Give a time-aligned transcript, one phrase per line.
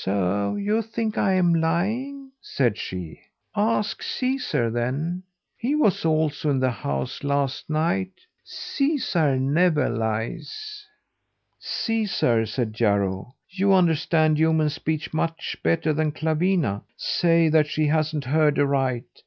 [0.00, 3.20] "So you think I'm lying," said she.
[3.54, 5.24] "Ask Caesar, then!
[5.58, 8.12] He was also in the house last night.
[8.44, 10.86] Caesar never lies."
[11.60, 16.80] "Caesar," said Jarro, "you understand human speech much better than Clawina.
[16.96, 19.04] Say that she hasn't heard aright!